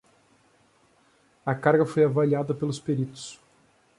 [1.45, 3.39] A carga foi avaliada pelos peritos